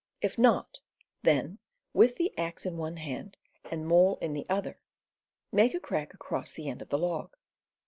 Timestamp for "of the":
6.81-6.97